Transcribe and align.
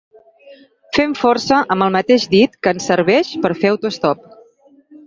Fem 0.97 1.13
força 1.19 1.59
amb 1.75 1.87
el 1.89 1.95
mateix 1.99 2.27
dit 2.35 2.59
que 2.65 2.75
ens 2.77 2.91
serveix 2.93 3.35
per 3.47 3.57
fer 3.63 3.73
autoestop. 3.77 4.31